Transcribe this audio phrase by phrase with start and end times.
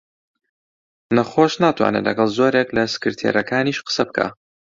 [1.15, 4.27] نەخۆش ناتوانێ لەگەڵ زۆرێک لە سکرتێرەکانیش قسە بکا